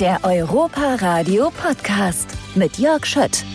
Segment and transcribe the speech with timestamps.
[0.00, 3.46] Der Europa Radio Podcast mit Jörg Schött.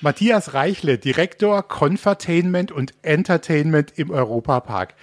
[0.00, 4.94] Matthias Reichle, Direktor Confertainment und Entertainment im Europapark.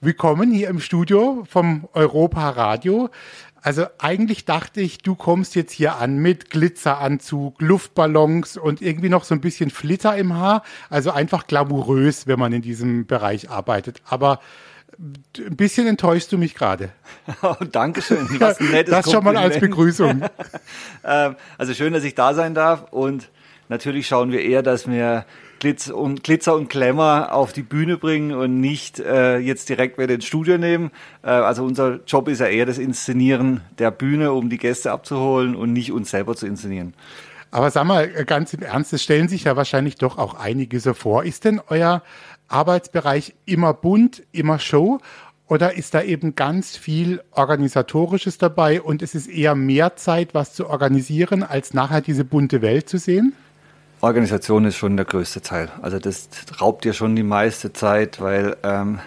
[0.00, 3.08] Willkommen hier im Studio vom Europa Radio.
[3.62, 9.22] Also eigentlich dachte ich, du kommst jetzt hier an mit Glitzeranzug, Luftballons und irgendwie noch
[9.22, 10.64] so ein bisschen Flitter im Haar.
[10.90, 14.02] Also einfach glamourös, wenn man in diesem Bereich arbeitet.
[14.06, 14.40] Aber
[14.98, 16.90] ein bisschen enttäuschst du mich gerade.
[17.42, 18.28] Oh, Dankeschön.
[18.38, 20.22] Was ein nettes das schon mal als Begrüßung.
[21.06, 23.28] Ähm, also schön, dass ich da sein darf und
[23.68, 25.26] natürlich schauen wir eher, dass wir
[25.58, 30.14] Glitzer und, Glitzer und Glamour auf die Bühne bringen und nicht äh, jetzt direkt wieder
[30.14, 30.90] ins Studio nehmen.
[31.22, 35.54] Äh, also unser Job ist ja eher das Inszenieren der Bühne, um die Gäste abzuholen
[35.54, 36.94] und nicht uns selber zu inszenieren.
[37.50, 40.92] Aber sag mal, ganz im Ernst, es stellen sich ja wahrscheinlich doch auch einige so
[40.92, 41.22] vor.
[41.24, 42.02] Ist denn euer
[42.48, 45.00] Arbeitsbereich immer bunt, immer Show?
[45.46, 50.54] Oder ist da eben ganz viel Organisatorisches dabei und es ist eher mehr Zeit, was
[50.54, 53.34] zu organisieren, als nachher diese bunte Welt zu sehen?
[54.00, 55.70] Organisation ist schon der größte Teil.
[55.82, 56.28] Also das
[56.60, 59.00] raubt dir schon die meiste Zeit, weil ähm,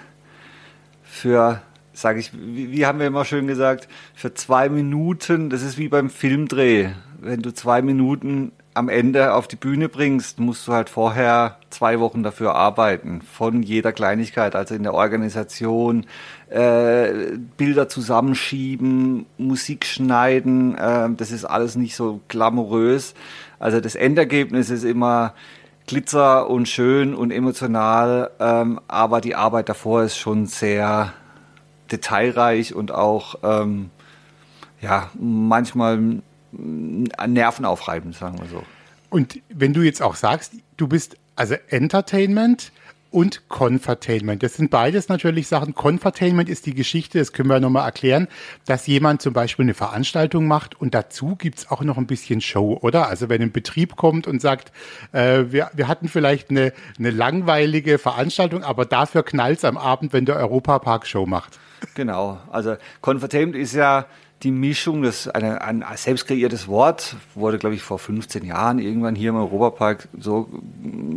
[1.03, 1.61] für,
[1.93, 5.87] sage ich, wie, wie haben wir immer schön gesagt, für zwei Minuten, das ist wie
[5.87, 6.89] beim Filmdreh.
[7.19, 11.99] Wenn du zwei Minuten am Ende auf die Bühne bringst, musst du halt vorher zwei
[11.99, 16.05] Wochen dafür arbeiten, von jeder Kleinigkeit, also in der Organisation,
[16.49, 17.11] äh,
[17.57, 23.15] Bilder zusammenschieben, Musik schneiden, äh, das ist alles nicht so glamourös.
[23.59, 25.33] Also das Endergebnis ist immer
[25.87, 31.13] Glitzer und schön und emotional, ähm, aber die Arbeit davor ist schon sehr
[31.91, 33.89] detailreich und auch ähm,
[34.81, 36.21] ja manchmal
[36.57, 38.63] nervenaufreibend, sagen wir so.
[39.09, 42.71] Und wenn du jetzt auch sagst, du bist also Entertainment
[43.09, 44.43] und Confertainment.
[44.43, 45.73] Das sind beides natürlich Sachen.
[45.73, 48.27] Confertainment ist die Geschichte, das können wir nochmal erklären,
[48.65, 52.77] dass jemand zum Beispiel eine Veranstaltung macht und dazu gibt's auch noch ein bisschen Show,
[52.81, 53.07] oder?
[53.07, 54.71] Also wenn ein Betrieb kommt und sagt,
[55.13, 60.25] äh, wir, wir hatten vielleicht eine, eine langweilige Veranstaltung, aber dafür knallt's am Abend, wenn
[60.25, 61.59] der Europapark Show macht.
[61.93, 64.05] Genau, also Confertainment ist ja
[64.43, 69.15] die Mischung, das eine, ein selbst kreiertes Wort, wurde, glaube ich, vor 15 Jahren irgendwann
[69.15, 70.47] hier im Europapark so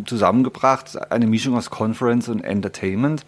[0.07, 1.11] zusammengebracht.
[1.11, 3.27] Eine Mischung aus Conference und Entertainment.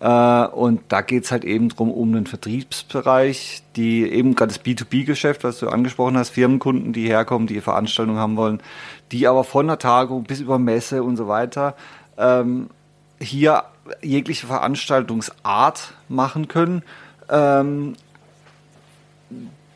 [0.00, 4.64] Äh, und da geht es halt eben drum um den Vertriebsbereich, die eben gerade das
[4.64, 8.62] B2B-Geschäft, was du angesprochen hast, Firmenkunden, die herkommen, die Veranstaltungen haben wollen,
[9.12, 11.76] die aber von der Tagung bis über Messe und so weiter
[12.18, 12.68] ähm,
[13.18, 13.64] hier
[14.02, 16.82] jegliche Veranstaltungsart machen können.
[17.28, 17.94] Ähm,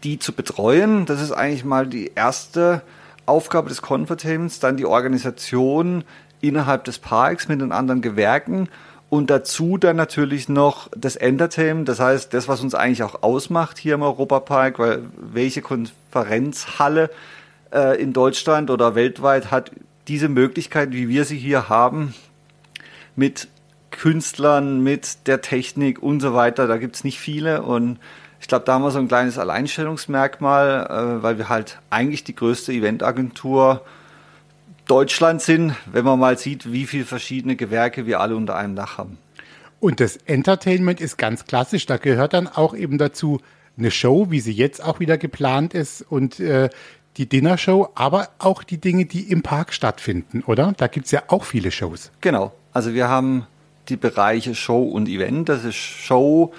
[0.04, 1.06] die zu betreuen.
[1.06, 2.82] Das ist eigentlich mal die erste
[3.26, 6.04] Aufgabe des Confertainments, dann die Organisation
[6.40, 8.68] innerhalb des Parks mit den anderen Gewerken
[9.14, 13.78] und dazu dann natürlich noch das Entertainment, das heißt das, was uns eigentlich auch ausmacht
[13.78, 17.10] hier im Europapark, weil welche Konferenzhalle
[17.72, 19.70] äh, in Deutschland oder weltweit hat
[20.08, 22.12] diese Möglichkeit, wie wir sie hier haben,
[23.14, 23.48] mit
[23.92, 26.66] Künstlern, mit der Technik und so weiter.
[26.66, 27.98] Da gibt es nicht viele und
[28.44, 30.86] ich glaube, da haben wir so ein kleines Alleinstellungsmerkmal,
[31.18, 33.80] äh, weil wir halt eigentlich die größte Eventagentur
[34.86, 38.98] Deutschlands sind, wenn man mal sieht, wie viele verschiedene Gewerke wir alle unter einem Dach
[38.98, 39.16] haben.
[39.80, 41.86] Und das Entertainment ist ganz klassisch.
[41.86, 43.40] Da gehört dann auch eben dazu
[43.78, 46.68] eine Show, wie sie jetzt auch wieder geplant ist und äh,
[47.16, 50.74] die Dinnershow, aber auch die Dinge, die im Park stattfinden, oder?
[50.76, 52.10] Da gibt es ja auch viele Shows.
[52.20, 52.52] Genau.
[52.74, 53.46] Also wir haben
[53.88, 55.48] die Bereiche Show und Event.
[55.48, 56.52] Das ist Show,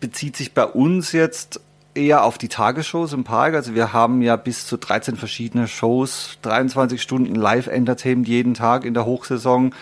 [0.00, 1.60] bezieht sich bei uns jetzt
[1.94, 3.54] eher auf die Tagesshows im Park.
[3.54, 8.94] Also wir haben ja bis zu 13 verschiedene Shows, 23 Stunden Live-Entertainment jeden Tag in
[8.94, 9.74] der Hochsaison.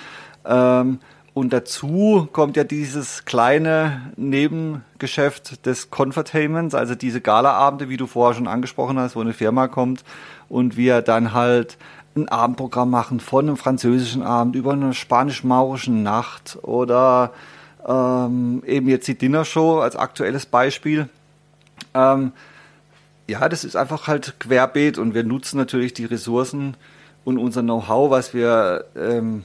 [0.44, 1.00] Ähm,
[1.34, 8.36] und dazu kommt ja dieses kleine Nebengeschäft des Confertainments, also diese Galaabende, wie du vorher
[8.36, 10.04] schon angesprochen hast, wo eine Firma kommt
[10.48, 11.76] und wir dann halt
[12.14, 17.32] ein Abendprogramm machen von einem französischen Abend über eine spanisch-maurischen Nacht oder
[17.86, 21.08] ähm, eben jetzt die Dinnershow als aktuelles Beispiel.
[21.94, 22.32] Ähm,
[23.26, 26.76] ja, das ist einfach halt querbeet und wir nutzen natürlich die Ressourcen
[27.24, 29.44] und unser Know-how, was wir ähm,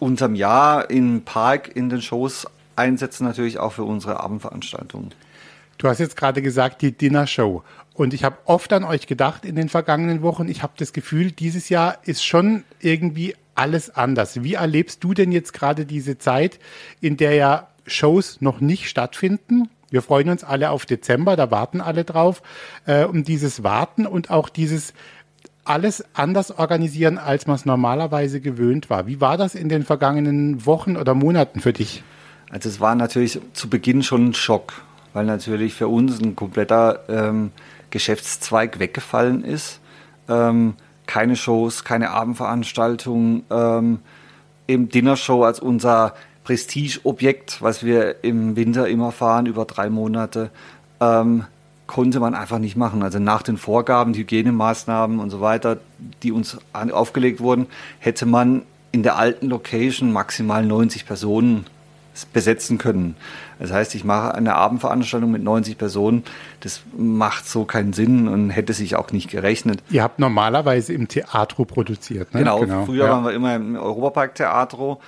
[0.00, 5.12] unserem Jahr im Park in den Shows einsetzen, natürlich auch für unsere Abendveranstaltungen.
[5.78, 7.62] Du hast jetzt gerade gesagt, die Dinnershow.
[7.94, 10.48] Und ich habe oft an euch gedacht in den vergangenen Wochen.
[10.48, 14.42] Ich habe das Gefühl, dieses Jahr ist schon irgendwie alles anders.
[14.42, 16.58] Wie erlebst du denn jetzt gerade diese Zeit,
[17.00, 19.68] in der ja Shows noch nicht stattfinden?
[19.90, 22.42] Wir freuen uns alle auf Dezember, da warten alle drauf.
[22.86, 24.94] Äh, um dieses Warten und auch dieses
[25.64, 29.06] alles anders organisieren, als man es normalerweise gewöhnt war.
[29.06, 32.02] Wie war das in den vergangenen Wochen oder Monaten für dich?
[32.50, 34.82] Also es war natürlich zu Beginn schon ein Schock,
[35.12, 37.52] weil natürlich für uns ein kompletter ähm,
[37.90, 39.80] Geschäftszweig weggefallen ist.
[40.28, 40.74] Ähm,
[41.06, 44.00] keine Shows, keine Abendveranstaltungen, ähm,
[44.68, 46.14] eben Dinnershow als unser
[46.44, 50.50] Prestigeobjekt, was wir im Winter immer fahren, über drei Monate,
[51.00, 51.44] ähm,
[51.86, 53.02] konnte man einfach nicht machen.
[53.02, 55.78] Also nach den Vorgaben, Hygienemaßnahmen und so weiter,
[56.22, 57.66] die uns aufgelegt wurden,
[57.98, 58.62] hätte man
[58.92, 61.66] in der alten Location maximal 90 Personen
[62.32, 63.16] besetzen können.
[63.58, 66.24] Das heißt, ich mache eine Abendveranstaltung mit 90 Personen.
[66.60, 69.82] Das macht so keinen Sinn und hätte sich auch nicht gerechnet.
[69.90, 72.40] Ihr habt normalerweise im Theatro produziert, ne?
[72.40, 72.84] Genau, genau.
[72.84, 73.12] früher ja.
[73.12, 75.00] waren wir immer im Europapark Theatro,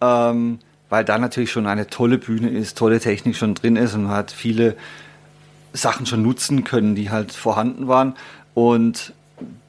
[0.00, 0.58] ähm,
[0.88, 4.12] weil da natürlich schon eine tolle Bühne ist, tolle Technik schon drin ist und man
[4.12, 4.76] hat viele
[5.72, 8.14] Sachen schon nutzen können, die halt vorhanden waren.
[8.54, 9.12] Und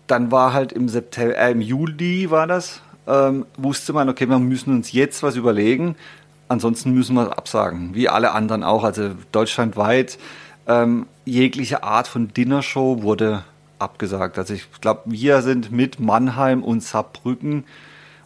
[0.07, 4.39] dann war halt im September, äh, im Juli war das, ähm, wusste man, okay, wir
[4.39, 5.95] müssen uns jetzt was überlegen.
[6.47, 8.83] Ansonsten müssen wir absagen, wie alle anderen auch.
[8.83, 10.17] Also deutschlandweit
[10.67, 13.43] ähm, jegliche Art von Dinnershow wurde
[13.79, 14.37] abgesagt.
[14.37, 17.65] Also ich glaube, wir sind mit Mannheim und Saarbrücken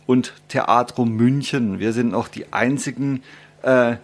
[0.06, 1.80] und Theatro München.
[1.80, 3.24] Wir sind noch die einzigen,
[3.64, 3.96] äh,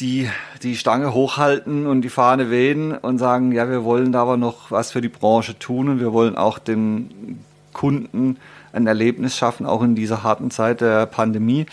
[0.00, 0.28] die
[0.62, 4.70] die Stange hochhalten und die Fahne wehen und sagen, ja, wir wollen da aber noch
[4.70, 7.40] was für die Branche tun und wir wollen auch den
[7.72, 8.38] Kunden
[8.72, 11.66] ein Erlebnis schaffen, auch in dieser harten Zeit der Pandemie.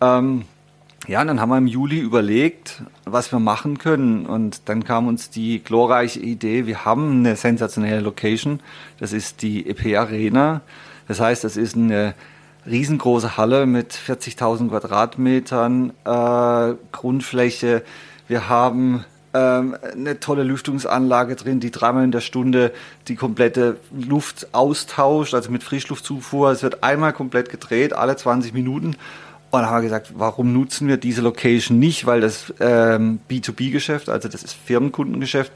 [0.00, 0.44] Ähm,
[1.06, 4.26] ja, und dann haben wir im Juli überlegt, was wir machen können.
[4.26, 8.60] Und dann kam uns die glorreiche Idee, wir haben eine sensationelle Location.
[8.98, 10.62] Das ist die EP Arena.
[11.06, 12.14] Das heißt, das ist eine
[12.66, 17.84] riesengroße Halle mit 40.000 Quadratmetern äh, Grundfläche.
[18.26, 22.72] Wir haben ähm, eine tolle Lüftungsanlage drin, die dreimal in der Stunde
[23.06, 26.50] die komplette Luft austauscht, also mit Frischluftzufuhr.
[26.50, 28.96] Es wird einmal komplett gedreht, alle 20 Minuten.
[29.50, 32.06] Und dann haben wir gesagt, warum nutzen wir diese Location nicht?
[32.06, 35.52] Weil das ähm, B2B-Geschäft, also das ist Firmenkundengeschäft,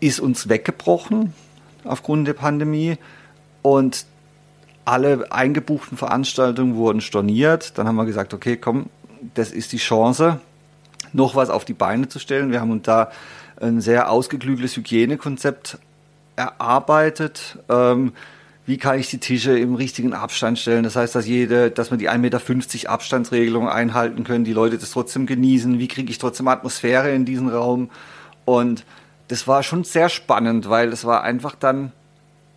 [0.00, 1.32] ist uns weggebrochen
[1.84, 2.96] aufgrund der Pandemie.
[3.62, 4.06] Und
[4.84, 7.78] alle eingebuchten Veranstaltungen wurden storniert.
[7.78, 8.86] Dann haben wir gesagt, okay, komm,
[9.34, 10.40] das ist die Chance,
[11.12, 12.50] noch was auf die Beine zu stellen.
[12.50, 13.10] Wir haben uns da
[13.60, 15.78] ein sehr ausgeklügeltes Hygienekonzept
[16.36, 17.58] erarbeitet.
[17.68, 18.12] Ähm,
[18.66, 20.84] wie kann ich die Tische im richtigen Abstand stellen?
[20.84, 24.90] Das heißt, dass jede, dass wir die 1,50 Meter Abstandsregelung einhalten können, die Leute das
[24.90, 25.78] trotzdem genießen.
[25.78, 27.90] Wie kriege ich trotzdem Atmosphäre in diesen Raum?
[28.46, 28.84] Und
[29.28, 31.92] das war schon sehr spannend, weil es war einfach dann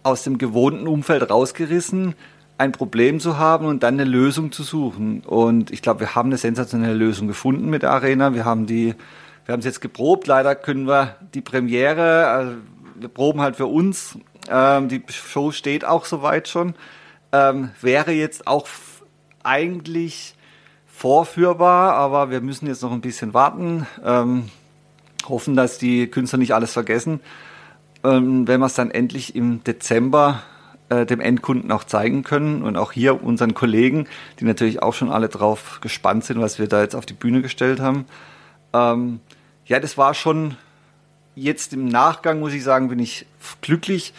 [0.04, 2.16] aus dem gewohnten Umfeld rausgerissen,
[2.58, 5.22] ein Problem zu haben und dann eine Lösung zu suchen.
[5.22, 8.34] Und ich glaube, wir haben eine sensationelle Lösung gefunden mit der Arena.
[8.34, 8.96] Wir haben die,
[9.46, 10.26] wir haben es jetzt geprobt.
[10.28, 12.54] Leider können wir die Premiere, also
[12.96, 14.18] wir proben halt für uns.
[14.50, 16.76] Ähm, die Show steht auch soweit schon.
[17.32, 18.68] Ähm, wäre jetzt auch
[19.44, 20.36] eigentlich
[20.86, 23.86] vorführbar, aber wir müssen jetzt noch ein bisschen warten.
[24.04, 24.50] Ähm,
[25.28, 27.20] hoffen, dass die Künstler nicht alles vergessen.
[28.04, 30.44] Ähm, wenn wir es dann endlich im Dezember
[30.90, 34.08] äh, dem Endkunden auch zeigen können und auch hier unseren Kollegen,
[34.40, 37.42] die natürlich auch schon alle drauf gespannt sind, was wir da jetzt auf die Bühne
[37.42, 38.06] gestellt haben.
[38.74, 39.20] Ähm,
[39.66, 40.56] ja, das war schon
[41.36, 43.26] jetzt im Nachgang, muss ich sagen, bin ich
[43.62, 44.14] glücklich,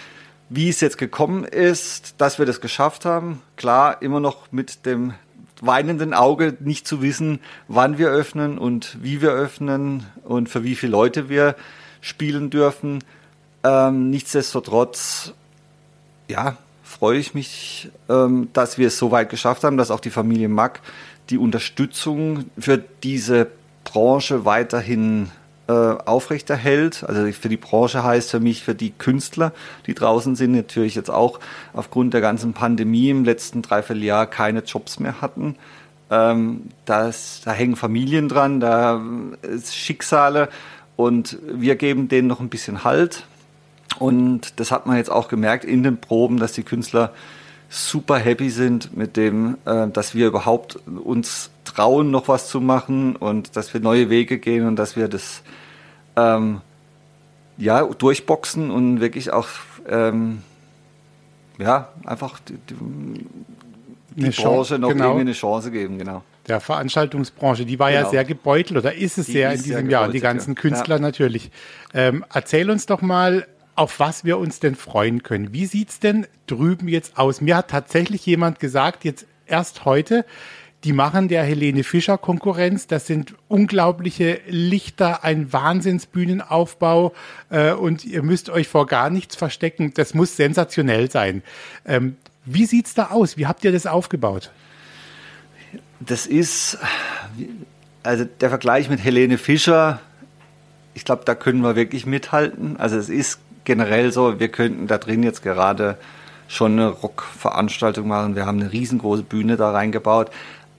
[0.51, 3.43] wie es jetzt gekommen ist, dass wir das geschafft haben.
[3.57, 5.15] Klar, immer noch mit dem
[5.61, 10.77] weinenden Auge nicht zu wissen, wann wir öffnen und wie wir öffnen und für wie
[10.77, 11.57] viele Leute wir
[12.01, 13.03] spielen dürfen.
[13.65, 15.33] Ähm, nichtsdestotrotz,
[16.29, 20.11] ja, freue ich mich, ähm, dass wir es so weit geschafft haben, dass auch die
[20.11, 20.81] Familie Mack
[21.31, 23.49] die Unterstützung für diese
[23.85, 25.31] Branche weiterhin
[25.69, 27.05] äh, aufrechterhält.
[27.07, 29.53] Also für die Branche heißt für mich, für die Künstler,
[29.87, 31.41] die draußen sind, natürlich jetzt auch
[31.75, 35.57] aufgrund der ganzen Pandemie im letzten Dreivierteljahr keine Jobs mehr hatten.
[36.11, 39.03] Ähm, das, da hängen Familien dran, da
[39.43, 40.49] ist Schicksale
[40.97, 43.27] und wir geben denen noch ein bisschen Halt.
[43.99, 47.13] Und das hat man jetzt auch gemerkt in den Proben, dass die Künstler
[47.69, 53.15] super happy sind mit dem, äh, dass wir überhaupt uns trauen, noch was zu machen
[53.17, 55.43] und dass wir neue Wege gehen und dass wir das
[56.17, 56.61] ähm,
[57.59, 59.49] ja durchboxen und wirklich auch
[59.89, 60.43] ähm,
[61.59, 63.27] ja einfach die, die,
[64.17, 65.05] die Branche Chance, noch genau.
[65.05, 66.23] irgendwie eine Chance geben, genau.
[66.47, 68.05] Der Veranstaltungsbranche, die war genau.
[68.05, 70.61] ja sehr gebeutelt oder ist es die sehr ist in diesem Jahr, die ganzen ja.
[70.61, 71.03] Künstler ja.
[71.03, 71.51] natürlich.
[71.93, 73.47] Ähm, erzähl uns doch mal,
[73.79, 75.53] auf was wir uns denn freuen können.
[75.53, 77.41] Wie sieht's denn drüben jetzt aus?
[77.41, 80.27] Mir hat tatsächlich jemand gesagt, jetzt erst heute,
[80.83, 82.89] die machen der Helene Fischer Konkurrenz.
[82.89, 87.13] Das sind unglaubliche Lichter, ein Wahnsinnsbühnenaufbau
[87.51, 89.93] äh, und ihr müsst euch vor gar nichts verstecken.
[89.95, 91.45] Das muss sensationell sein.
[91.85, 93.37] Ähm, wie sieht's da aus?
[93.37, 94.51] Wie habt ihr das aufgebaut?
[96.01, 96.79] Das ist,
[98.03, 100.01] also der Vergleich mit Helene Fischer
[100.99, 102.77] ich glaube, da können wir wirklich mithalten.
[102.77, 105.99] Also es ist generell so, wir könnten da drin jetzt gerade
[106.49, 108.35] schon eine Rockveranstaltung machen.
[108.35, 110.31] Wir haben eine riesengroße Bühne da reingebaut.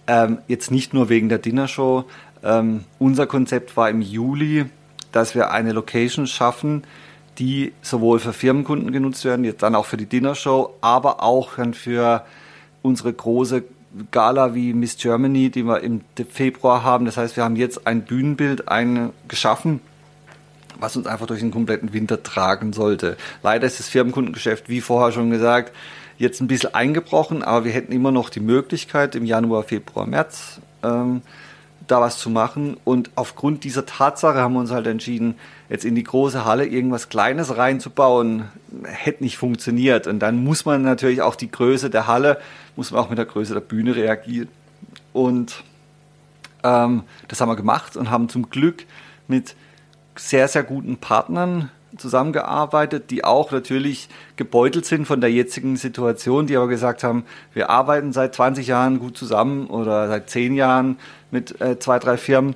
[0.07, 2.05] Ähm, jetzt nicht nur wegen der Dinnershow.
[2.43, 4.65] Ähm, unser Konzept war im Juli,
[5.11, 6.83] dass wir eine Location schaffen,
[7.37, 11.75] die sowohl für Firmenkunden genutzt werden, jetzt dann auch für die Dinnershow, aber auch dann
[11.75, 12.25] für
[12.81, 13.65] unsere große
[14.09, 17.05] Gala wie Miss Germany, die wir im Februar haben.
[17.05, 18.63] Das heißt, wir haben jetzt ein Bühnenbild
[19.27, 19.79] geschaffen,
[20.79, 23.17] was uns einfach durch den kompletten Winter tragen sollte.
[23.43, 25.73] Leider ist das Firmenkundengeschäft, wie vorher schon gesagt,
[26.17, 30.59] jetzt ein bisschen eingebrochen, aber wir hätten immer noch die Möglichkeit im Januar, Februar, März
[30.83, 31.21] ähm,
[31.87, 32.77] da was zu machen.
[32.83, 35.35] Und aufgrund dieser Tatsache haben wir uns halt entschieden,
[35.69, 38.49] jetzt in die große Halle irgendwas Kleines reinzubauen,
[38.83, 40.07] hätte nicht funktioniert.
[40.07, 42.39] Und dann muss man natürlich auch die Größe der Halle,
[42.75, 44.49] muss man auch mit der Größe der Bühne reagieren.
[45.13, 45.63] Und
[46.63, 48.85] ähm, das haben wir gemacht und haben zum Glück
[49.27, 49.55] mit
[50.19, 56.55] sehr, sehr guten Partnern zusammengearbeitet, die auch natürlich gebeutelt sind von der jetzigen Situation, die
[56.55, 60.99] aber gesagt haben, wir arbeiten seit 20 Jahren gut zusammen oder seit 10 Jahren
[61.31, 62.55] mit äh, zwei, drei Firmen,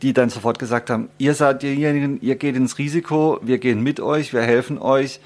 [0.00, 4.00] die dann sofort gesagt haben, ihr seid diejenigen, ihr geht ins Risiko, wir gehen mit
[4.00, 5.20] euch, wir helfen euch,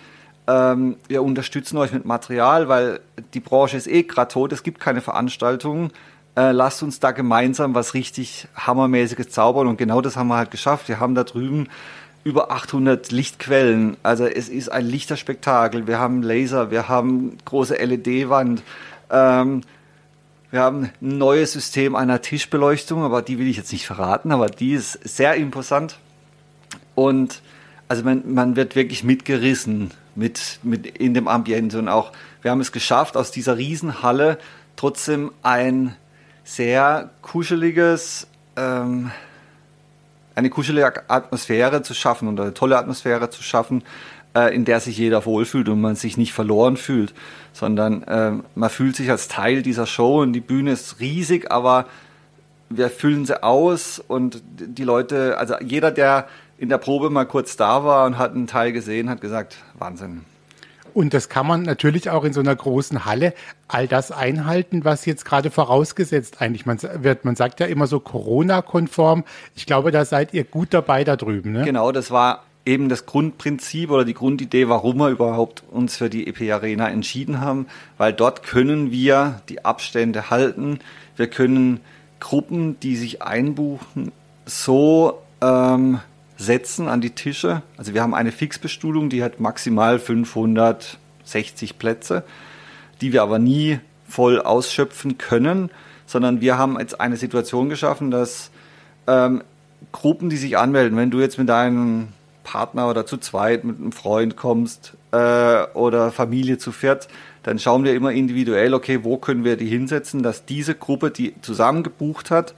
[0.48, 3.00] ähm, wir unterstützen euch mit Material, weil
[3.32, 5.92] die Branche ist eh gerade tot, es gibt keine Veranstaltungen.
[6.36, 10.50] Äh, lasst uns da gemeinsam was richtig hammermäßiges zaubern und genau das haben wir halt
[10.50, 10.88] geschafft.
[10.88, 11.68] Wir haben da drüben
[12.24, 13.96] über 800 Lichtquellen.
[14.02, 15.86] Also es ist ein Lichterspektakel.
[15.86, 18.62] Wir haben Laser, wir haben große LED-Wand.
[19.10, 19.62] Ähm,
[20.50, 24.46] wir haben ein neues System einer Tischbeleuchtung, aber die will ich jetzt nicht verraten, aber
[24.46, 25.98] die ist sehr imposant.
[26.94, 27.40] Und
[27.88, 32.12] also man, man wird wirklich mitgerissen mit, mit in dem Ambiente und auch
[32.42, 34.38] wir haben es geschafft, aus dieser Riesenhalle
[34.76, 35.96] trotzdem ein
[36.46, 39.10] sehr kuscheliges ähm,
[40.36, 43.82] eine kuschelige Atmosphäre zu schaffen und eine tolle Atmosphäre zu schaffen,
[44.34, 47.14] äh, in der sich jeder wohlfühlt und man sich nicht verloren fühlt,
[47.52, 51.86] sondern äh, man fühlt sich als Teil dieser Show und die Bühne ist riesig, aber
[52.68, 57.56] wir füllen sie aus und die Leute, also jeder, der in der Probe mal kurz
[57.56, 60.24] da war und hat einen Teil gesehen, hat gesagt, Wahnsinn.
[60.96, 63.34] Und das kann man natürlich auch in so einer großen Halle
[63.68, 67.26] all das einhalten, was jetzt gerade vorausgesetzt eigentlich man wird.
[67.26, 69.24] Man sagt ja immer so Corona-konform.
[69.54, 71.52] Ich glaube, da seid ihr gut dabei da drüben.
[71.52, 71.66] Ne?
[71.66, 76.26] Genau, das war eben das Grundprinzip oder die Grundidee, warum wir überhaupt uns für die
[76.28, 77.66] EP Arena entschieden haben,
[77.98, 80.78] weil dort können wir die Abstände halten.
[81.14, 81.80] Wir können
[82.20, 84.12] Gruppen, die sich einbuchen,
[84.46, 86.00] so ähm,
[86.36, 87.62] setzen an die Tische.
[87.76, 92.24] Also wir haben eine Fixbestuhlung, die hat maximal 560 Plätze,
[93.00, 95.70] die wir aber nie voll ausschöpfen können,
[96.06, 98.50] sondern wir haben jetzt eine Situation geschaffen, dass
[99.06, 99.42] ähm,
[99.92, 102.08] Gruppen, die sich anmelden, wenn du jetzt mit deinem
[102.44, 107.08] Partner oder zu zweit mit einem Freund kommst äh, oder Familie zu viert,
[107.42, 111.34] dann schauen wir immer individuell, okay, wo können wir die hinsetzen, dass diese Gruppe, die
[111.42, 112.54] zusammen gebucht hat,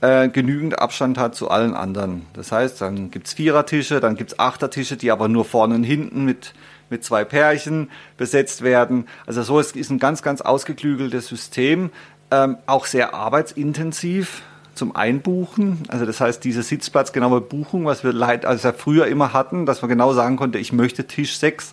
[0.00, 2.26] äh, genügend Abstand hat zu allen anderen.
[2.32, 6.54] Das heißt, dann gibt's Vierertische, dann gibt's Achtertische, die aber nur vorne und hinten mit,
[6.90, 9.06] mit zwei Pärchen besetzt werden.
[9.26, 11.90] Also so ist, ist ein ganz, ganz ausgeklügeltes System,
[12.30, 14.42] ähm, auch sehr arbeitsintensiv
[14.74, 15.82] zum Einbuchen.
[15.88, 19.88] Also das heißt, diese sitzplatzgenaue Buchung, was wir leid, also früher immer hatten, dass man
[19.88, 21.72] genau sagen konnte, ich möchte Tisch 6,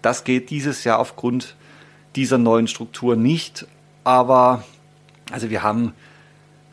[0.00, 1.56] das geht dieses Jahr aufgrund
[2.16, 3.66] dieser neuen Struktur nicht.
[4.04, 4.64] Aber
[5.30, 5.92] also wir haben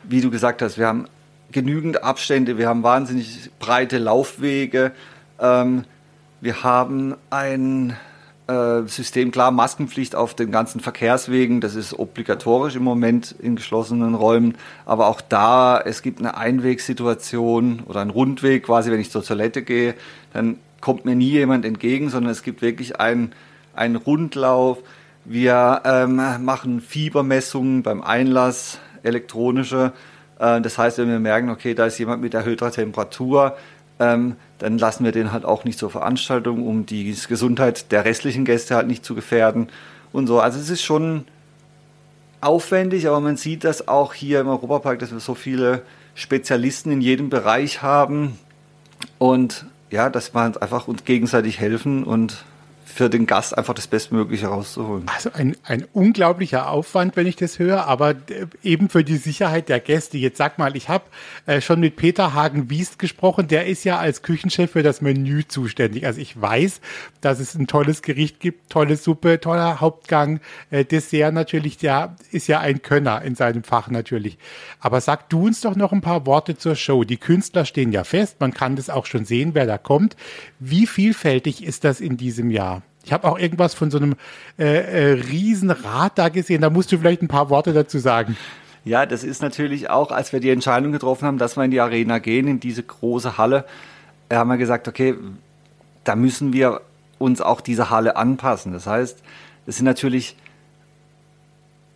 [0.08, 1.06] wie du gesagt hast, wir haben
[1.52, 4.92] genügend Abstände, wir haben wahnsinnig breite Laufwege,
[5.38, 5.84] ähm,
[6.40, 7.96] wir haben ein
[8.46, 14.14] äh, System, klar, Maskenpflicht auf den ganzen Verkehrswegen, das ist obligatorisch im Moment in geschlossenen
[14.14, 19.24] Räumen, aber auch da, es gibt eine Einwegsituation oder einen Rundweg, quasi, wenn ich zur
[19.24, 19.94] Toilette gehe,
[20.32, 23.32] dann kommt mir nie jemand entgegen, sondern es gibt wirklich einen,
[23.74, 24.78] einen Rundlauf.
[25.24, 29.92] Wir ähm, machen Fiebermessungen beim Einlass, elektronische.
[30.38, 33.56] Äh, das heißt, wenn wir merken, okay, da ist jemand mit erhöhter Temperatur,
[33.98, 38.44] ähm, dann lassen wir den halt auch nicht zur Veranstaltung, um die Gesundheit der restlichen
[38.44, 39.68] Gäste halt nicht zu gefährden
[40.12, 40.40] und so.
[40.40, 41.24] Also es ist schon
[42.40, 45.82] aufwendig, aber man sieht das auch hier im Europapark, dass wir so viele
[46.14, 48.38] Spezialisten in jedem Bereich haben
[49.18, 52.44] und ja, dass wir uns einfach uns gegenseitig helfen und
[52.86, 55.06] für den Gast einfach das Bestmögliche rauszuholen.
[55.14, 58.14] Also ein, ein unglaublicher Aufwand, wenn ich das höre, aber
[58.62, 60.16] eben für die Sicherheit der Gäste.
[60.18, 61.04] Jetzt sag mal, ich habe
[61.46, 66.06] äh, schon mit Peter Hagen-Wiest gesprochen, der ist ja als Küchenchef für das Menü zuständig.
[66.06, 66.80] Also ich weiß,
[67.20, 70.40] dass es ein tolles Gericht gibt, tolle Suppe, toller Hauptgang,
[70.70, 74.38] äh, Dessert natürlich, der ist ja ein Könner in seinem Fach natürlich.
[74.78, 77.02] Aber sag du uns doch noch ein paar Worte zur Show.
[77.04, 80.16] Die Künstler stehen ja fest, man kann das auch schon sehen, wer da kommt.
[80.60, 82.75] Wie vielfältig ist das in diesem Jahr?
[83.06, 84.16] Ich habe auch irgendwas von so einem
[84.58, 86.60] äh, äh, Riesenrad da gesehen.
[86.60, 88.36] Da musst du vielleicht ein paar Worte dazu sagen.
[88.84, 91.80] Ja, das ist natürlich auch, als wir die Entscheidung getroffen haben, dass wir in die
[91.80, 93.64] Arena gehen, in diese große Halle,
[94.30, 95.14] haben wir gesagt, okay,
[96.02, 96.80] da müssen wir
[97.18, 98.72] uns auch dieser Halle anpassen.
[98.72, 99.22] Das heißt,
[99.66, 100.36] es sind natürlich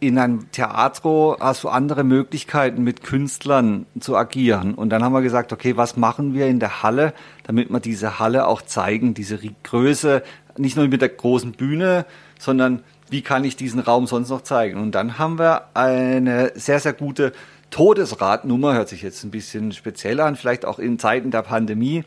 [0.01, 4.75] in einem Theatro hast du andere Möglichkeiten, mit Künstlern zu agieren.
[4.75, 7.13] Und dann haben wir gesagt, okay, was machen wir in der Halle,
[7.45, 10.23] damit wir diese Halle auch zeigen, diese Größe,
[10.57, 12.07] nicht nur mit der großen Bühne,
[12.39, 14.81] sondern wie kann ich diesen Raum sonst noch zeigen?
[14.81, 17.33] Und dann haben wir eine sehr, sehr gute
[17.71, 22.05] Todesradnummer, hört sich jetzt ein bisschen speziell an, vielleicht auch in Zeiten der Pandemie,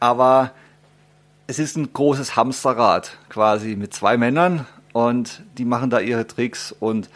[0.00, 0.52] aber
[1.46, 6.74] es ist ein großes Hamsterrad quasi mit zwei Männern und die machen da ihre Tricks
[6.78, 7.08] und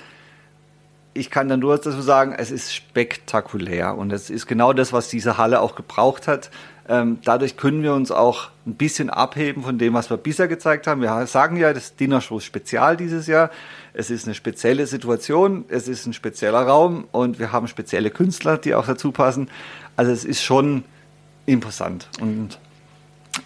[1.14, 5.08] ich kann dann nur dazu sagen, es ist spektakulär und es ist genau das, was
[5.08, 6.50] diese Halle auch gebraucht hat.
[6.86, 10.86] Ähm, dadurch können wir uns auch ein bisschen abheben von dem, was wir bisher gezeigt
[10.86, 11.00] haben.
[11.00, 13.50] Wir sagen ja, das Dinner Show Spezial dieses Jahr.
[13.94, 18.58] Es ist eine spezielle Situation, es ist ein spezieller Raum und wir haben spezielle Künstler,
[18.58, 19.48] die auch dazu passen.
[19.96, 20.84] Also es ist schon
[21.46, 22.08] imposant.
[22.20, 22.58] Und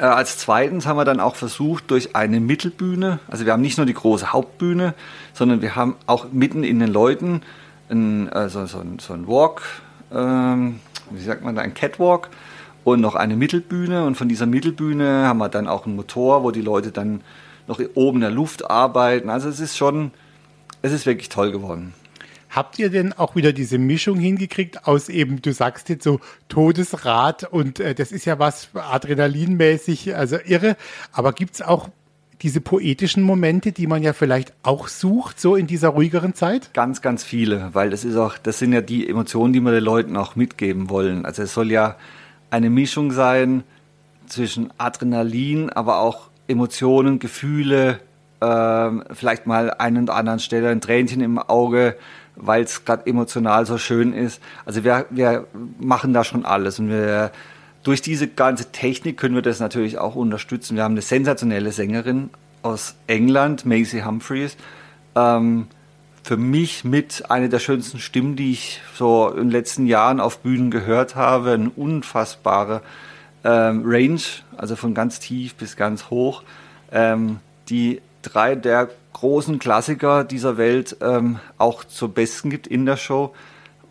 [0.00, 3.76] äh, als zweitens haben wir dann auch versucht, durch eine Mittelbühne, also wir haben nicht
[3.76, 4.94] nur die große Hauptbühne,
[5.32, 7.42] sondern wir haben auch mitten in den Leuten
[7.88, 9.62] ein, also so, ein, so ein Walk,
[10.12, 10.80] ähm,
[11.10, 12.30] wie sagt man da, ein Catwalk
[12.84, 14.04] und noch eine Mittelbühne.
[14.04, 17.20] Und von dieser Mittelbühne haben wir dann auch einen Motor, wo die Leute dann
[17.66, 19.30] noch oben in der Luft arbeiten.
[19.30, 20.10] Also es ist schon,
[20.82, 21.94] es ist wirklich toll geworden.
[22.50, 26.18] Habt ihr denn auch wieder diese Mischung hingekriegt aus eben, du sagst jetzt so
[26.48, 30.76] Todesrad und äh, das ist ja was adrenalinmäßig, also irre,
[31.12, 31.90] aber gibt es auch
[32.40, 36.72] diese poetischen Momente, die man ja vielleicht auch sucht, so in dieser ruhigeren Zeit?
[36.72, 39.84] Ganz, ganz viele, weil das ist auch, das sind ja die Emotionen, die wir den
[39.84, 41.26] Leuten auch mitgeben wollen.
[41.26, 41.96] Also es soll ja
[42.50, 43.64] eine Mischung sein
[44.26, 48.00] zwischen Adrenalin, aber auch Emotionen, Gefühle,
[48.40, 51.96] ähm, vielleicht mal einen oder anderen Stelle ein Tränchen im Auge,
[52.36, 54.40] weil es gerade emotional so schön ist.
[54.64, 55.46] Also wir, wir
[55.78, 57.32] machen da schon alles und wir
[57.82, 60.76] durch diese ganze Technik können wir das natürlich auch unterstützen.
[60.76, 62.30] Wir haben eine sensationelle Sängerin
[62.62, 64.56] aus England, Maisie Humphreys.
[65.14, 65.66] Ähm,
[66.28, 70.40] für mich mit einer der schönsten Stimmen, die ich so in den letzten Jahren auf
[70.40, 71.52] Bühnen gehört habe.
[71.52, 72.82] Eine unfassbare
[73.44, 74.20] ähm, Range,
[74.54, 76.42] also von ganz tief bis ganz hoch.
[76.92, 77.38] Ähm,
[77.70, 83.34] die drei der großen Klassiker dieser Welt ähm, auch zur Besten gibt in der Show,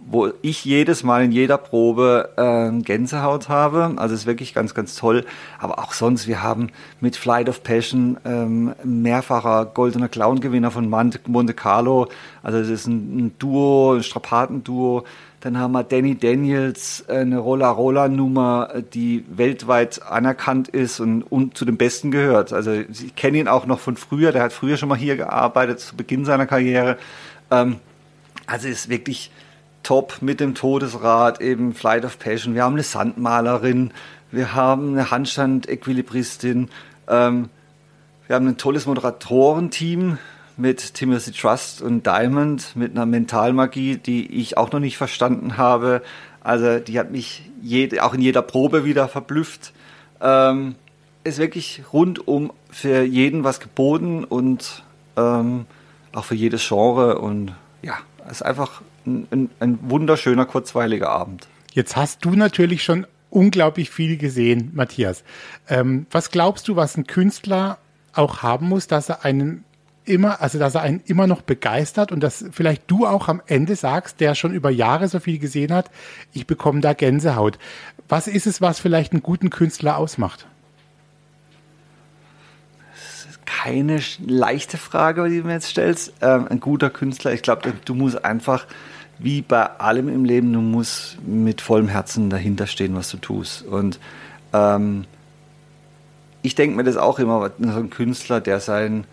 [0.09, 3.93] wo ich jedes Mal in jeder Probe äh, Gänsehaut habe.
[3.97, 5.25] Also ist wirklich ganz, ganz toll.
[5.59, 6.69] Aber auch sonst, wir haben
[7.01, 12.07] mit Flight of Passion ähm, mehrfacher goldener Clown-Gewinner von Monte Carlo.
[12.41, 15.03] Also es ist ein, ein Duo, ein Strapatenduo.
[15.41, 21.77] Dann haben wir Danny Daniels, eine Rolla-Rolla-Nummer, die weltweit anerkannt ist und, und zu den
[21.77, 22.53] Besten gehört.
[22.53, 24.31] Also ich kenne ihn auch noch von früher.
[24.31, 26.97] Der hat früher schon mal hier gearbeitet, zu Beginn seiner Karriere.
[27.51, 27.75] Ähm,
[28.47, 29.31] also ist wirklich
[29.83, 32.55] top mit dem Todesrad, eben Flight of Passion.
[32.55, 33.91] Wir haben eine Sandmalerin,
[34.31, 36.69] wir haben eine Handstand-Equilibristin,
[37.07, 37.49] ähm,
[38.27, 40.17] wir haben ein tolles Moderatorenteam
[40.57, 46.01] mit Timothy Trust und Diamond, mit einer Mentalmagie, die ich auch noch nicht verstanden habe.
[46.41, 49.71] Also die hat mich jede, auch in jeder Probe wieder verblüfft.
[50.19, 50.75] Ähm,
[51.23, 54.83] ist wirklich rundum für jeden was geboten und
[55.15, 55.65] ähm,
[56.13, 57.95] auch für jedes Genre und ja,
[58.29, 61.47] ist einfach ein, ein wunderschöner, kurzweiliger Abend.
[61.73, 65.23] Jetzt hast du natürlich schon unglaublich viel gesehen, Matthias.
[65.67, 67.77] Ähm, was glaubst du, was ein Künstler
[68.13, 69.63] auch haben muss, dass er einen
[70.05, 73.75] immer, also dass er einen immer noch begeistert und dass vielleicht du auch am Ende
[73.75, 75.91] sagst, der schon über Jahre so viel gesehen hat,
[76.33, 77.59] ich bekomme da Gänsehaut.
[78.07, 80.47] Was ist es, was vielleicht einen guten Künstler ausmacht?
[83.47, 86.13] keine leichte Frage, die du mir jetzt stellst.
[86.21, 88.67] Ähm, ein guter Künstler, ich glaube, du musst einfach
[89.19, 93.63] wie bei allem im Leben, du musst mit vollem Herzen dahinter stehen, was du tust.
[93.63, 93.99] Und
[94.53, 95.05] ähm,
[96.41, 99.05] ich denke mir das auch immer, so ein Künstler, der sein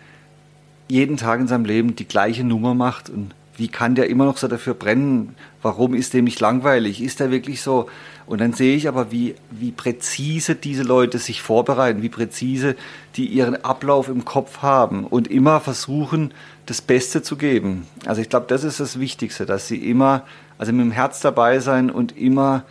[0.87, 4.37] jeden Tag in seinem Leben die gleiche Nummer macht und wie kann der immer noch
[4.37, 5.35] so dafür brennen?
[5.61, 7.01] Warum ist dem nicht langweilig?
[7.01, 7.89] Ist er wirklich so?
[8.27, 12.75] Und dann sehe ich aber, wie, wie präzise diese Leute sich vorbereiten, wie präzise
[13.15, 16.33] die ihren Ablauf im Kopf haben und immer versuchen,
[16.65, 17.85] das Beste zu geben.
[18.05, 20.23] Also ich glaube, das ist das Wichtigste, dass sie immer,
[20.57, 22.63] also mit dem Herz dabei sein und immer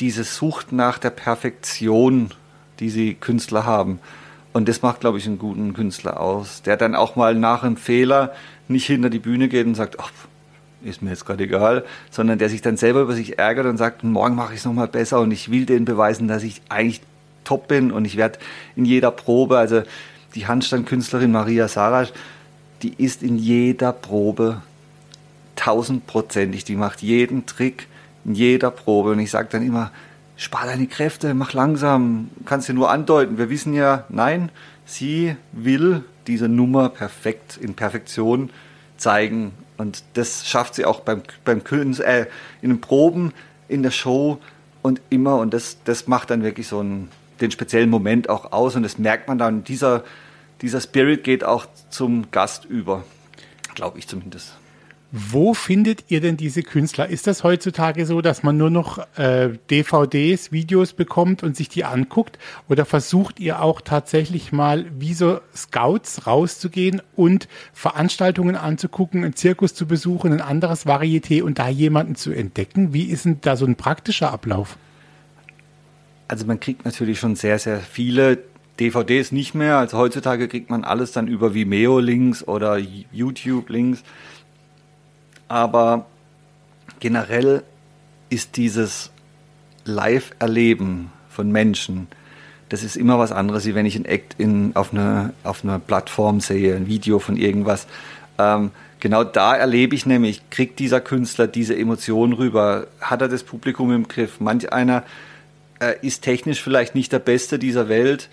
[0.00, 2.30] diese Sucht nach der Perfektion,
[2.80, 4.00] die sie Künstler haben.
[4.52, 7.76] Und das macht, glaube ich, einen guten Künstler aus, der dann auch mal nach einem
[7.76, 8.32] Fehler
[8.68, 10.10] nicht hinter die Bühne geht und sagt, ach,
[10.84, 14.04] ist mir jetzt gerade egal, sondern der sich dann selber über sich ärgert und sagt,
[14.04, 17.00] morgen mache ich es nochmal besser und ich will denen beweisen, dass ich eigentlich
[17.44, 18.38] top bin und ich werde
[18.76, 19.82] in jeder Probe, also
[20.34, 22.12] die Handstandkünstlerin Maria Sarasch,
[22.82, 24.62] die ist in jeder Probe
[25.56, 27.86] tausendprozentig, die macht jeden Trick
[28.24, 29.90] in jeder Probe und ich sage dann immer,
[30.36, 33.38] spar deine Kräfte, mach langsam, kannst dir nur andeuten.
[33.38, 34.50] Wir wissen ja, nein,
[34.84, 38.50] sie will diese Nummer perfekt in Perfektion
[38.96, 42.26] zeigen und das schafft sie auch beim, beim Künstler, äh,
[42.62, 43.32] in den Proben,
[43.68, 44.38] in der Show
[44.82, 45.38] und immer.
[45.38, 47.10] Und das, das macht dann wirklich so einen,
[47.40, 48.76] den speziellen Moment auch aus.
[48.76, 49.64] Und das merkt man dann.
[49.64, 50.04] Dieser,
[50.62, 53.04] dieser Spirit geht auch zum Gast über.
[53.74, 54.56] Glaube ich zumindest.
[55.16, 57.08] Wo findet ihr denn diese Künstler?
[57.08, 61.84] Ist das heutzutage so, dass man nur noch äh, DVDs, Videos bekommt und sich die
[61.84, 62.36] anguckt?
[62.68, 69.72] Oder versucht ihr auch tatsächlich mal wie so Scouts rauszugehen und Veranstaltungen anzugucken, einen Zirkus
[69.72, 72.92] zu besuchen, ein anderes Varieté und da jemanden zu entdecken?
[72.92, 74.76] Wie ist denn da so ein praktischer Ablauf?
[76.26, 78.38] Also man kriegt natürlich schon sehr, sehr viele
[78.80, 79.78] DVDs nicht mehr.
[79.78, 84.02] Also heutzutage kriegt man alles dann über Vimeo-Links oder YouTube-Links.
[85.54, 86.06] Aber
[86.98, 87.62] generell
[88.28, 89.12] ist dieses
[89.84, 92.08] Live-Erleben von Menschen,
[92.70, 95.78] das ist immer was anderes, wie wenn ich ein Act in, auf, einer auf eine
[95.78, 97.86] Plattform sehe, ein Video von irgendwas.
[98.36, 103.44] Ähm, genau da erlebe ich nämlich, kriegt dieser Künstler diese Emotionen rüber, hat er das
[103.44, 104.40] Publikum im Griff.
[104.40, 105.04] Manch einer
[105.78, 108.28] äh, ist technisch vielleicht nicht der Beste dieser Welt,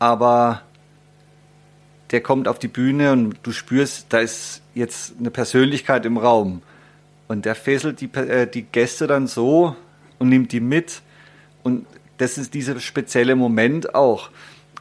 [0.00, 0.62] aber
[2.14, 6.62] der kommt auf die Bühne und du spürst, da ist jetzt eine Persönlichkeit im Raum.
[7.26, 9.74] Und der fesselt die, äh, die Gäste dann so
[10.20, 11.02] und nimmt die mit.
[11.64, 11.86] Und
[12.18, 14.30] das ist dieser spezielle Moment auch.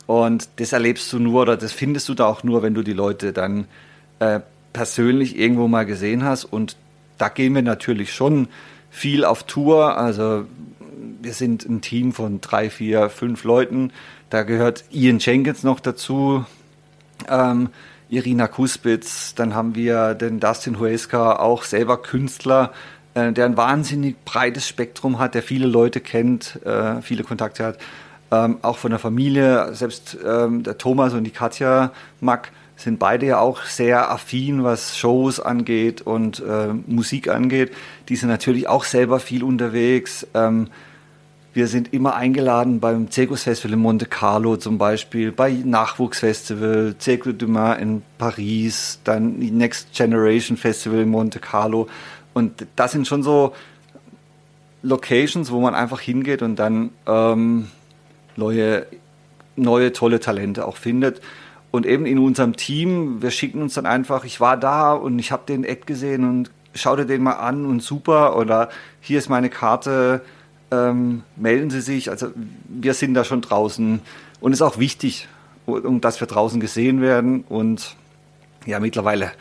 [0.06, 2.94] Und das erlebst du nur oder das findest du da auch nur, wenn du die
[2.94, 3.66] Leute dann
[4.20, 4.42] äh,
[4.72, 6.46] persönlich irgendwo mal gesehen hast.
[6.46, 6.78] Und
[7.18, 8.48] da gehen wir natürlich schon
[8.92, 9.98] viel auf Tour.
[9.98, 10.46] Also
[11.20, 13.92] wir sind ein Team von drei, vier, fünf Leuten.
[14.30, 16.46] Da gehört Ian Jenkins noch dazu.
[17.30, 17.70] Ähm,
[18.10, 22.72] Irina Kuspitz, dann haben wir den Dustin Huesca, auch selber Künstler,
[23.16, 27.80] äh, der ein wahnsinnig breites Spektrum hat, der viele Leute kennt, äh, viele Kontakte hat,
[28.32, 33.26] ähm, auch von der Familie, selbst ähm, der Thomas und die Katja Mack sind beide
[33.28, 37.72] ja auch sehr affin, was Shows angeht und äh, Musik angeht.
[38.10, 40.28] Die sind natürlich auch selber viel unterwegs.
[40.34, 40.70] Ähm,
[41.54, 47.48] wir sind immer eingeladen beim Zirkusfestival in Monte Carlo zum Beispiel, bei Nachwuchsfestival, Cirque du
[47.48, 51.88] Main in Paris, dann Next Generation Festival in Monte Carlo.
[52.34, 53.54] Und das sind schon so
[54.82, 57.68] Locations, wo man einfach hingeht und dann ähm,
[58.36, 58.88] neue,
[59.56, 61.22] neue tolle Talente auch findet.
[61.70, 65.32] Und eben in unserem Team, wir schicken uns dann einfach, ich war da und ich
[65.32, 68.36] habe den Act gesehen und schau dir den mal an und super.
[68.38, 68.70] Oder
[69.02, 70.22] hier ist meine Karte,
[70.74, 72.10] ähm, melden Sie sich.
[72.10, 72.30] Also
[72.68, 74.02] wir sind da schon draußen
[74.40, 75.28] und es ist auch wichtig,
[75.66, 77.44] um, dass wir draußen gesehen werden.
[77.48, 77.96] Und
[78.66, 79.32] ja, mittlerweile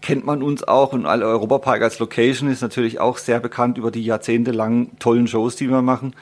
[0.00, 3.90] kennt man uns auch und alle Europapark als Location ist natürlich auch sehr bekannt über
[3.90, 6.14] die jahrzehntelangen tollen Shows, die wir machen.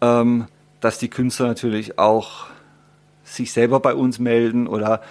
[0.00, 0.46] Ähm,
[0.80, 2.46] dass die Künstler natürlich auch
[3.24, 5.02] sich selber bei uns melden oder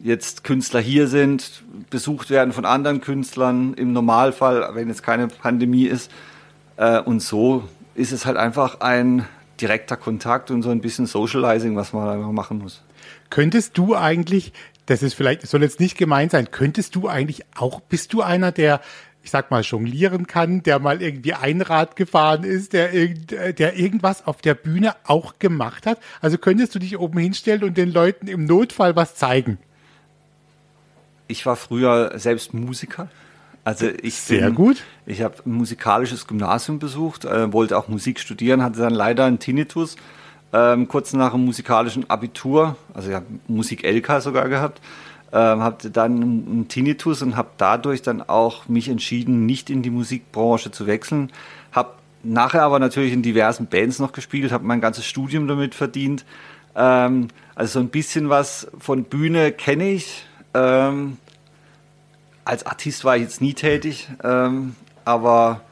[0.00, 5.84] jetzt Künstler hier sind, besucht werden von anderen Künstlern im Normalfall, wenn jetzt keine Pandemie
[5.84, 6.10] ist.
[6.76, 7.62] Äh, und so
[7.94, 9.26] ist es halt einfach ein
[9.60, 12.82] direkter Kontakt und so ein bisschen Socializing, was man einfach machen muss.
[13.30, 14.52] Könntest du eigentlich,
[14.86, 18.22] das ist vielleicht, das soll jetzt nicht gemeint sein, könntest du eigentlich auch, bist du
[18.22, 18.80] einer, der
[19.24, 23.08] ich sag mal, jonglieren kann, der mal irgendwie Einrad gefahren ist, der,
[23.54, 25.98] der irgendwas auf der Bühne auch gemacht hat.
[26.20, 29.56] Also könntest du dich oben hinstellen und den Leuten im Notfall was zeigen?
[31.26, 33.08] Ich war früher selbst Musiker.
[33.64, 34.84] Also ich sehr bin, gut.
[35.06, 39.38] Ich habe ein musikalisches Gymnasium besucht, äh, wollte auch Musik studieren, hatte dann leider einen
[39.38, 39.96] Tinnitus
[40.54, 44.80] ähm, kurz nach dem musikalischen Abitur, also ich habe Musik LK sogar gehabt,
[45.32, 49.90] ähm, habe dann einen Tinnitus und habe dadurch dann auch mich entschieden, nicht in die
[49.90, 51.32] Musikbranche zu wechseln.
[51.72, 56.24] Habe nachher aber natürlich in diversen Bands noch gespielt, habe mein ganzes Studium damit verdient.
[56.76, 60.24] Ähm, also so ein bisschen was von Bühne kenne ich.
[60.54, 61.16] Ähm,
[62.44, 65.62] als Artist war ich jetzt nie tätig, ähm, aber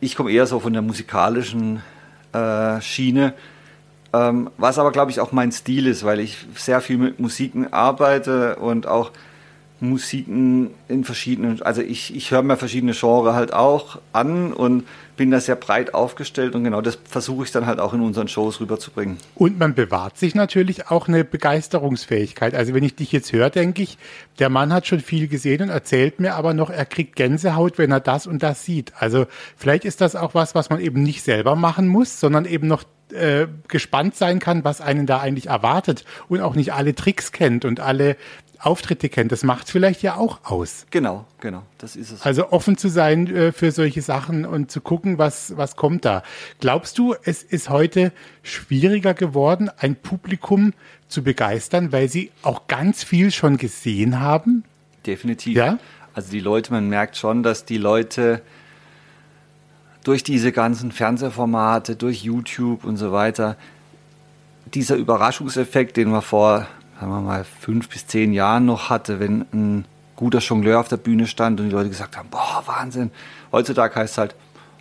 [0.00, 1.82] ich komme eher so von der musikalischen
[2.32, 3.34] äh, Schiene,
[4.12, 7.72] ähm, was aber, glaube ich, auch mein Stil ist, weil ich sehr viel mit Musiken
[7.72, 9.12] arbeite und auch
[9.80, 14.84] Musiken in verschiedenen, also ich, ich höre mir verschiedene Genres halt auch an und
[15.16, 18.28] bin da sehr breit aufgestellt und genau das versuche ich dann halt auch in unseren
[18.28, 19.18] Shows rüberzubringen.
[19.34, 22.54] Und man bewahrt sich natürlich auch eine Begeisterungsfähigkeit.
[22.54, 23.98] Also wenn ich dich jetzt höre, denke ich,
[24.38, 27.90] der Mann hat schon viel gesehen und erzählt mir aber noch, er kriegt Gänsehaut, wenn
[27.90, 28.92] er das und das sieht.
[28.98, 32.66] Also vielleicht ist das auch was, was man eben nicht selber machen muss, sondern eben
[32.66, 37.32] noch äh, gespannt sein kann, was einen da eigentlich erwartet und auch nicht alle Tricks
[37.32, 38.16] kennt und alle
[38.60, 39.32] Auftritte kennt.
[39.32, 40.86] Das macht vielleicht ja auch aus.
[40.90, 42.22] Genau, genau, das ist es.
[42.22, 46.22] Also offen zu sein äh, für solche Sachen und zu gucken, was, was kommt da.
[46.60, 50.74] Glaubst du, es ist heute schwieriger geworden, ein Publikum
[51.08, 54.64] zu begeistern, weil sie auch ganz viel schon gesehen haben?
[55.06, 55.56] Definitiv.
[55.56, 55.78] Ja?
[56.12, 58.42] Also die Leute, man merkt schon, dass die Leute
[60.04, 63.56] durch diese ganzen Fernsehformate, durch YouTube und so weiter,
[64.74, 66.66] dieser Überraschungseffekt, den wir vor
[67.00, 69.86] sagen wir mal, fünf bis zehn Jahren noch hatte, wenn ein
[70.16, 73.10] guter Jongleur auf der Bühne stand und die Leute gesagt haben, boah, Wahnsinn.
[73.52, 74.34] Heutzutage heißt es halt,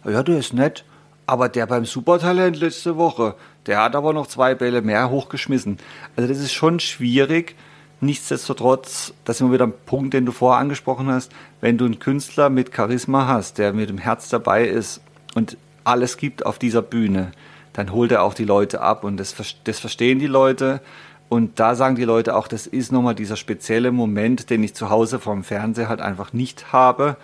[0.03, 0.83] ja, der ist nett,
[1.27, 3.35] aber der beim Supertalent letzte Woche,
[3.67, 5.77] der hat aber noch zwei Bälle mehr hochgeschmissen.
[6.17, 7.55] Also das ist schon schwierig.
[8.01, 11.99] Nichtsdestotrotz, das ist immer wieder ein Punkt, den du vorher angesprochen hast, wenn du einen
[11.99, 15.01] Künstler mit Charisma hast, der mit dem Herz dabei ist
[15.35, 17.31] und alles gibt auf dieser Bühne,
[17.73, 20.81] dann holt er auch die Leute ab und das, das verstehen die Leute
[21.29, 24.89] und da sagen die Leute auch, das ist nochmal dieser spezielle Moment, den ich zu
[24.89, 27.17] Hause vorm Fernseher halt einfach nicht habe,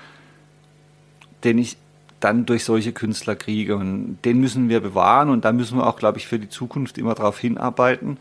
[1.43, 1.77] den ich
[2.19, 3.75] dann durch solche Künstler kriege.
[3.75, 6.99] Und den müssen wir bewahren und da müssen wir auch, glaube ich, für die Zukunft
[6.99, 8.17] immer darauf hinarbeiten.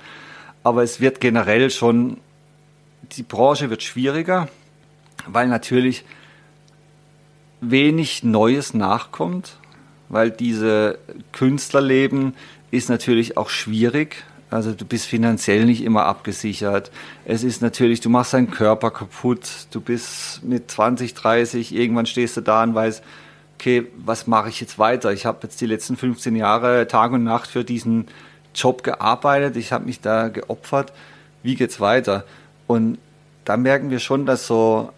[0.63, 2.17] Aber es wird generell schon,
[3.13, 4.49] die Branche wird schwieriger,
[5.27, 6.07] weil natürlich
[7.61, 9.59] wenig Neues nachkommt,
[10.09, 10.99] weil diese
[11.33, 12.35] Künstlerleben
[12.71, 16.91] ist natürlich auch schwierig also du bist finanziell nicht immer abgesichert.
[17.25, 19.49] Es ist natürlich, du machst deinen Körper kaputt.
[19.71, 23.03] Du bist mit 20, 30, irgendwann stehst du da und weißt,
[23.59, 25.13] okay, was mache ich jetzt weiter?
[25.13, 28.07] Ich habe jetzt die letzten 15 Jahre Tag und Nacht für diesen
[28.55, 29.57] Job gearbeitet.
[29.57, 30.93] Ich habe mich da geopfert.
[31.43, 32.25] Wie geht's weiter?
[32.67, 32.99] Und
[33.45, 34.91] da merken wir schon, dass so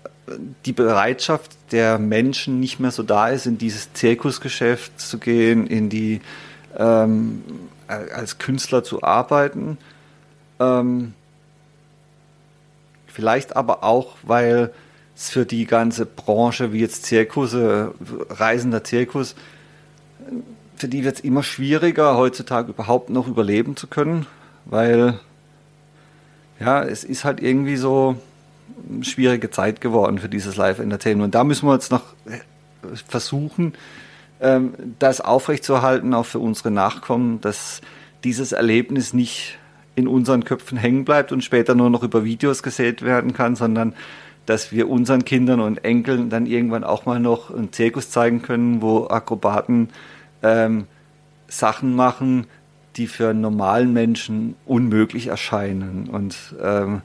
[0.64, 5.88] die Bereitschaft der Menschen nicht mehr so da ist, in dieses Zirkusgeschäft zu gehen, in
[5.88, 6.20] die
[6.76, 7.42] ähm,
[7.88, 9.78] als Künstler zu arbeiten.
[10.58, 11.14] Ähm,
[13.06, 14.72] vielleicht aber auch, weil
[15.14, 17.94] es für die ganze Branche, wie jetzt Zirkusse,
[18.30, 19.34] reisender Zirkus,
[20.76, 24.26] für die wird es immer schwieriger, heutzutage überhaupt noch überleben zu können,
[24.66, 25.18] weil
[26.60, 28.16] ja, es ist halt irgendwie so
[28.90, 31.26] eine schwierige Zeit geworden für dieses Live-Entertainment.
[31.26, 32.02] Und da müssen wir jetzt noch
[33.08, 33.72] versuchen, ähm,
[34.98, 37.80] das aufrechtzuerhalten, auch für unsere Nachkommen, dass
[38.22, 39.58] dieses Erlebnis nicht
[39.94, 43.94] in unseren Köpfen hängen bleibt und später nur noch über Videos gesät werden kann, sondern
[44.44, 48.82] dass wir unseren Kindern und Enkeln dann irgendwann auch mal noch einen Zirkus zeigen können,
[48.82, 49.88] wo Akrobaten
[50.42, 50.86] ähm,
[51.48, 52.46] Sachen machen,
[52.96, 56.08] die für einen normalen Menschen unmöglich erscheinen.
[56.08, 57.02] Und ähm,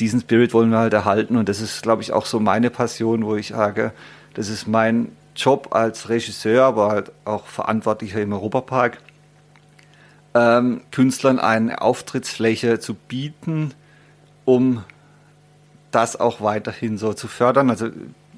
[0.00, 1.36] diesen Spirit wollen wir halt erhalten.
[1.36, 3.92] Und das ist, glaube ich, auch so meine Passion, wo ich sage,
[4.34, 8.98] das ist mein Job als Regisseur, aber halt auch Verantwortlicher im Europapark,
[10.34, 13.72] ähm, Künstlern eine Auftrittsfläche zu bieten,
[14.44, 14.84] um
[15.90, 17.70] das auch weiterhin so zu fördern.
[17.70, 17.90] Also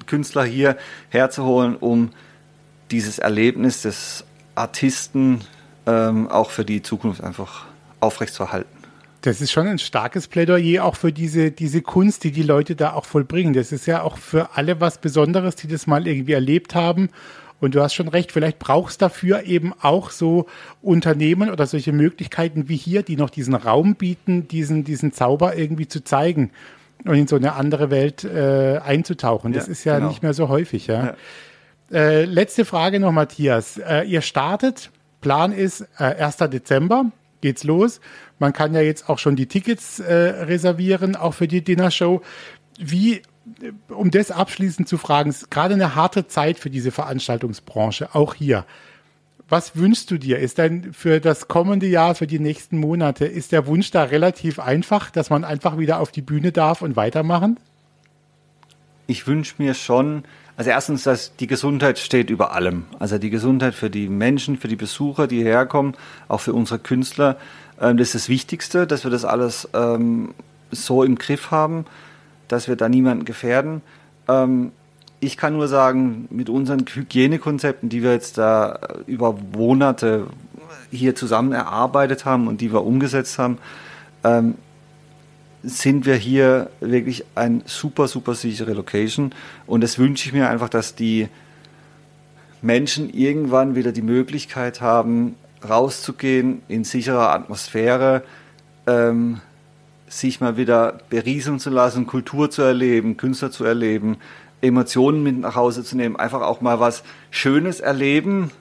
[0.05, 0.77] Künstler hier
[1.09, 2.11] herzuholen, um
[2.91, 4.23] dieses Erlebnis des
[4.55, 5.41] Artisten
[5.85, 7.65] ähm, auch für die Zukunft einfach
[7.99, 8.76] aufrechtzuerhalten.
[9.21, 12.93] Das ist schon ein starkes Plädoyer auch für diese, diese Kunst, die die Leute da
[12.93, 13.53] auch vollbringen.
[13.53, 17.09] Das ist ja auch für alle was Besonderes, die das mal irgendwie erlebt haben.
[17.59, 20.45] Und du hast schon recht, vielleicht brauchst dafür eben auch so
[20.81, 25.87] Unternehmen oder solche Möglichkeiten wie hier, die noch diesen Raum bieten, diesen, diesen Zauber irgendwie
[25.87, 26.51] zu zeigen
[27.03, 29.53] und in so eine andere Welt äh, einzutauchen.
[29.53, 30.09] Das ja, ist ja genau.
[30.09, 30.87] nicht mehr so häufig.
[30.87, 31.05] Ja.
[31.05, 31.15] ja.
[31.91, 33.77] Äh, letzte Frage noch, Matthias.
[33.77, 36.37] Äh, ihr startet, Plan ist äh, 1.
[36.37, 37.99] Dezember, geht's los.
[38.39, 42.21] Man kann ja jetzt auch schon die Tickets äh, reservieren, auch für die Dinnershow.
[42.79, 43.21] Wie, äh,
[43.89, 48.65] um das abschließend zu fragen, ist gerade eine harte Zeit für diese Veranstaltungsbranche, auch hier.
[49.49, 50.39] Was wünschst du dir?
[50.39, 54.59] Ist denn für das kommende Jahr, für die nächsten Monate, ist der Wunsch da relativ
[54.59, 57.57] einfach, dass man einfach wieder auf die Bühne darf und weitermachen?
[59.07, 60.25] Ich wünsche mir schon,
[60.57, 62.85] also erstens, dass die Gesundheit steht über allem.
[62.97, 65.95] Also die Gesundheit für die Menschen, für die Besucher, die herkommen,
[66.27, 67.37] auch für unsere Künstler.
[67.79, 70.33] Ähm, das ist das Wichtigste, dass wir das alles ähm,
[70.71, 71.85] so im Griff haben,
[72.47, 73.83] dass wir da niemanden gefährden.
[74.27, 74.71] Ähm,
[75.19, 80.25] ich kann nur sagen, mit unseren Hygienekonzepten, die wir jetzt da über Monate
[80.89, 83.59] hier zusammen erarbeitet haben und die wir umgesetzt haben,
[85.67, 89.33] sind wir hier wirklich ein super, super sichere Location.
[89.65, 91.27] Und das wünsche ich mir einfach, dass die
[92.61, 95.35] Menschen irgendwann wieder die Möglichkeit haben,
[95.67, 98.23] rauszugehen in sicherer Atmosphäre,
[98.85, 99.41] ähm,
[100.07, 104.17] sich mal wieder berieseln zu lassen, Kultur zu erleben, Künstler zu erleben,
[104.61, 108.51] Emotionen mit nach Hause zu nehmen, einfach auch mal was Schönes erleben,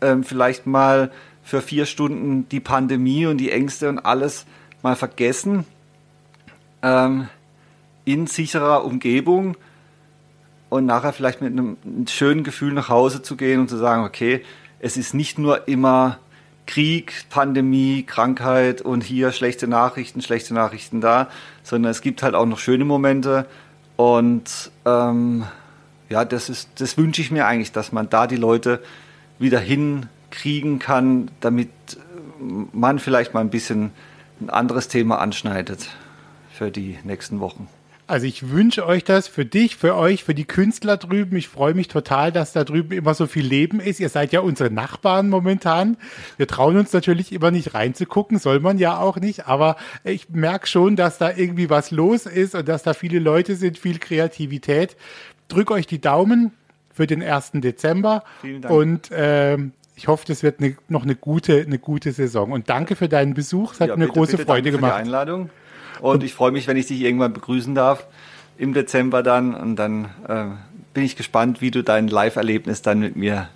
[0.00, 1.10] ähm, vielleicht mal
[1.42, 4.46] für vier Stunden die Pandemie und die Ängste und alles
[4.82, 5.64] mal vergessen,
[6.82, 7.28] ähm,
[8.04, 9.56] in sicherer Umgebung
[10.68, 11.76] und nachher vielleicht mit einem,
[12.08, 14.44] schönen Gefühl nach Hause zu gehen und zu sagen, okay,
[14.80, 16.18] es ist nicht nur immer
[16.66, 21.28] Krieg, Pandemie, Krankheit und hier schlechte Nachrichten, schlechte Nachrichten da,
[21.62, 23.46] sondern es gibt halt auch noch schöne Momente.
[23.96, 25.44] Und ähm,
[26.08, 28.82] ja, das ist, das wünsche ich mir eigentlich, dass man da die Leute
[29.38, 31.70] wieder hinkriegen kann, damit
[32.72, 33.92] man vielleicht mal ein bisschen
[34.40, 35.88] ein anderes Thema anschneidet
[36.56, 37.68] für die nächsten Wochen.
[38.08, 41.36] Also ich wünsche euch das für dich, für euch, für die Künstler drüben.
[41.36, 43.98] Ich freue mich total, dass da drüben immer so viel Leben ist.
[43.98, 45.96] Ihr seid ja unsere Nachbarn momentan.
[46.36, 49.48] Wir trauen uns natürlich immer nicht reinzugucken, soll man ja auch nicht.
[49.48, 53.56] Aber ich merke schon, dass da irgendwie was los ist und dass da viele Leute
[53.56, 54.96] sind, viel Kreativität.
[55.48, 56.52] Drück euch die Daumen
[56.94, 57.52] für den 1.
[57.54, 58.22] Dezember.
[58.40, 58.72] Vielen Dank.
[58.72, 59.58] Und äh,
[59.96, 62.52] ich hoffe, das wird eine, noch eine gute, eine gute Saison.
[62.52, 63.72] Und danke für deinen Besuch.
[63.72, 64.92] Es hat ja, mir bitte, große bitte, Freude gemacht.
[64.92, 65.50] Für die Einladung.
[66.00, 68.06] Und ich freue mich, wenn ich dich irgendwann begrüßen darf
[68.58, 69.54] im Dezember dann.
[69.54, 70.46] Und dann äh,
[70.94, 73.48] bin ich gespannt, wie du dein Live-Erlebnis dann mit mir,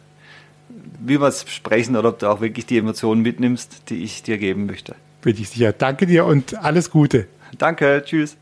[1.01, 4.39] wie wir es sprechen oder ob du auch wirklich die Emotionen mitnimmst, die ich dir
[4.39, 4.95] geben möchte.
[5.23, 5.73] Bin ich sicher.
[5.73, 7.27] Danke dir und alles Gute.
[7.59, 8.37] Danke, tschüss.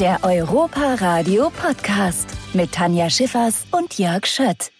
[0.00, 4.70] Der Europa Radio Podcast mit Tanja Schiffers und Jörg Schött.